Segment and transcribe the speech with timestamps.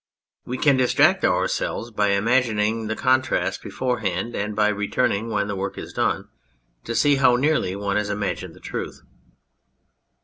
[0.45, 5.55] We can distract ourselves by imagining the contrast beforehand and by return ing, when the
[5.55, 6.27] work is done,
[6.85, 9.01] to see how nearly one has imagined the truth.